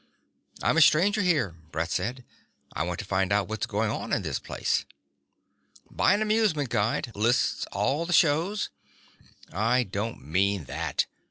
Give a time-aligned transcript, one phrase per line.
[0.63, 2.23] "I'm a stranger here," Brett said.
[2.73, 4.83] "I want to find out what's going on in this place"
[5.91, 7.11] "Buy an amusement guide.
[7.13, 8.71] Lists all the shows"
[9.73, 11.05] "I don't mean that.